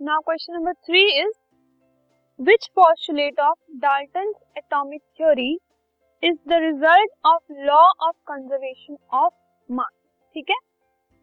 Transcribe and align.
Now 0.00 0.20
question 0.20 0.54
number 0.54 0.74
3 0.84 0.98
is, 0.98 1.34
which 2.38 2.64
postulate 2.74 3.38
of 3.38 3.56
Dalton's 3.80 4.36
atomic 4.54 5.00
theory 5.16 5.56
is 6.22 6.36
the 6.44 6.58
result 6.60 7.10
of 7.24 7.40
law 7.66 7.88
of 8.06 8.14
conservation 8.26 8.98
of 9.10 9.32
mass? 9.68 9.94
ठीक 10.34 10.50
है? 10.50 10.56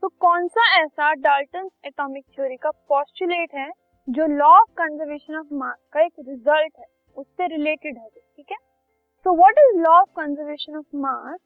तो 0.04 0.08
कौन 0.20 0.48
सा 0.48 0.66
ऐसा 0.80 1.12
Dalton 1.14 1.70
atomic 1.86 2.24
theory 2.36 2.58
का 2.64 2.70
postulate 2.90 3.54
है 3.56 3.70
जो 4.08 4.26
law 4.38 4.50
of 4.60 4.72
conservation 4.78 5.36
of 5.40 5.54
mass 5.54 5.78
का 5.94 6.06
एक 6.06 6.14
रिज़ल्ट 6.20 6.80
है? 6.80 6.86
उससे 7.18 7.48
रिलेटेड 7.48 7.98
है 7.98 8.10
ठीक 8.10 8.52
है? 8.52 8.58
So 9.26 9.36
what 9.38 9.60
is 9.66 9.78
law 9.82 9.92
of 10.00 10.10
conservation 10.20 10.78
of 10.78 10.98
mass 11.06 11.40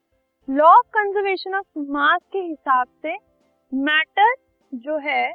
law 0.47 0.69
of 0.77 0.87
conservation 0.97 1.55
of 1.55 1.91
mass 1.97 2.21
के 2.33 2.45
हिसाब 2.47 2.87
से 3.01 3.17
मैटर 3.71 4.33
जो 4.73 4.97
है 5.09 5.27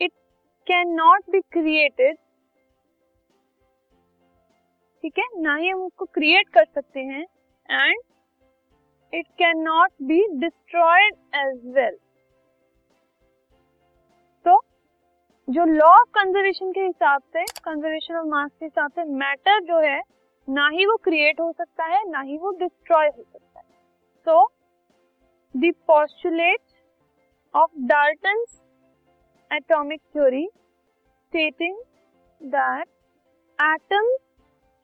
it 0.00 0.12
can 0.66 0.94
not 0.94 1.30
be 1.30 1.40
created 1.52 2.16
ठीक 5.04 5.18
है? 5.18 5.24
ना 5.42 5.54
ही 5.56 5.68
हम 5.68 5.82
उसको 5.82 6.04
क्रिएट 6.04 6.48
कर 6.48 6.64
सकते 6.64 7.00
हैं 7.00 7.22
and 7.70 8.00
it 9.12 9.26
can 9.38 9.58
not 9.62 9.90
be 10.02 10.20
destroyed 10.38 11.14
as 11.34 11.60
well 11.74 11.96
तो 14.44 14.60
जो 15.48 15.64
लॉ 15.64 15.88
ऑफ़ 15.90 16.08
कंजर्वेशन 16.14 16.72
के 16.72 16.80
हिसाब 16.80 17.22
से 17.32 17.44
कंजर्वेशन 17.64 18.14
ऑफ़ 18.14 18.26
मास 18.26 18.50
के 18.50 18.64
हिसाब 18.64 18.90
से 18.90 19.04
मैटर 19.14 19.60
जो 19.60 19.78
है, 19.80 20.00
ना 20.48 20.68
ही 20.68 20.86
वो 20.86 20.96
क्रिएट 20.96 21.40
हो 21.40 21.50
सकता 21.52 21.84
है, 21.84 22.02
ना 22.10 22.20
ही 22.20 22.36
वो 22.38 22.50
डिस्ट्रॉय 22.58 23.06
हो 23.06 23.22
सकता 23.22 23.60
है। 23.60 23.64
So 24.26 24.46
the 25.54 25.72
of 27.54 27.70
Dalton 27.88 28.44
atomic 29.50 30.00
theory 30.12 30.46
stating 30.46 31.76
that 32.40 32.86
atoms 33.58 34.18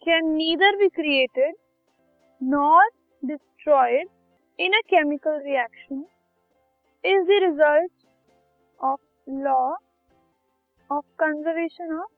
can 0.03 0.29
neither 0.35 0.77
be 0.77 0.89
created 0.89 1.55
nor 2.41 2.89
destroyed 3.23 4.09
in 4.59 4.73
a 4.73 4.81
chemical 4.91 5.41
reaction 5.45 6.05
is 7.05 7.25
the 7.29 7.39
result 7.43 7.91
of 8.81 9.01
law 9.27 9.59
of 10.91 11.05
conservation 11.21 11.93
of 11.99 12.11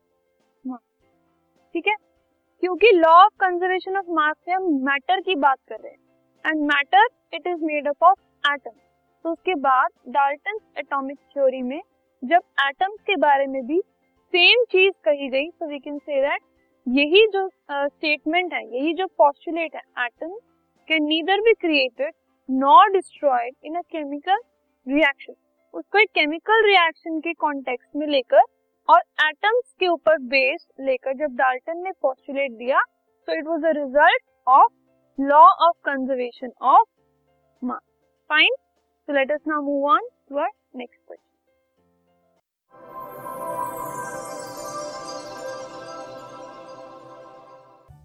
mass 0.63 0.81
ठीक 1.75 1.87
है? 1.87 1.95
क्योंकि 2.63 2.91
law 2.95 3.13
of 3.23 3.33
conservation 3.39 3.97
of 3.97 4.11
mass 4.11 4.35
से 4.45 4.51
हम 4.51 4.69
matter 4.85 5.21
की 5.21 5.35
बात 5.37 5.57
कर 5.69 5.79
रहे 5.79 5.91
हैं। 5.91 5.99
And 6.45 6.61
matter 6.67 7.07
it 7.33 7.47
is 7.47 7.63
made 7.63 7.87
up 7.87 8.03
of 8.03 8.51
atom 8.53 8.79
तो 9.25 9.31
उसके 9.31 9.55
बाद 9.61 9.89
डाल्टन 10.09 10.59
एटॉमिक 10.79 11.17
थ्योरी 11.33 11.61
में 11.61 11.81
जब 12.25 12.41
एटम्स 12.61 13.01
के 13.01 13.15
बारे 13.19 13.45
में 13.47 13.65
भी 13.67 13.79
सेम 14.33 14.63
चीज़ 14.71 14.93
कही 15.05 15.29
गई 15.29 15.49
तो 15.49 15.67
वी 15.67 15.79
कैन 15.79 15.97
से 15.99 16.21
दैट 16.21 16.41
यही 16.87 17.25
जो 17.27 17.47
स्टेटमेंट 17.69 18.47
uh, 18.47 18.53
है 18.53 18.65
यही 18.67 18.93
जो 18.93 19.05
पॉस्टुलेट 19.17 19.75
है 19.75 20.05
atom 20.05 20.37
can 20.87 21.03
neither 21.05 21.41
be 21.41 21.53
created 21.61 22.13
nor 22.49 22.91
destroyed 22.91 23.55
in 23.65 23.75
a 23.75 23.81
chemical 23.91 24.39
reaction 24.87 25.33
उसको 25.73 25.99
एक 25.99 26.09
केमिकल 26.09 26.65
रिएक्शन 26.65 27.19
के 27.19 27.33
कॉन्टेक्स्ट 27.35 27.95
में 27.95 28.07
लेकर 28.07 28.43
और 28.89 29.01
एटम्स 29.21 29.73
के 29.79 29.87
ऊपर 29.87 30.17
बेस 30.29 30.67
लेकर 30.79 31.13
जब 31.17 31.35
डाल्टन 31.35 31.83
ने 31.83 31.91
पोस्टुलेट 32.01 32.51
दिया 32.53 32.81
तो 33.27 33.37
it 33.37 33.47
was 33.47 33.65
a 33.65 33.71
result 33.77 34.23
of 34.47 34.71
law 35.17 35.43
of 35.67 35.77
conservation 35.85 36.51
of 36.63 36.87
mass 37.61 37.81
fine 38.29 38.55
so 39.07 39.13
let 39.13 39.31
us 39.31 39.41
now 39.47 39.61
move 39.63 39.89
on 39.91 40.09
to 40.29 40.37
our 40.37 40.49
next 40.75 41.01
question 41.01 41.24